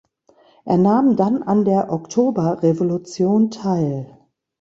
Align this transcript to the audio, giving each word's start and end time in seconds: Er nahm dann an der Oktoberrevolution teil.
Er 0.65 0.77
nahm 0.79 1.15
dann 1.15 1.43
an 1.43 1.63
der 1.63 1.93
Oktoberrevolution 1.93 3.51
teil. 3.51 4.17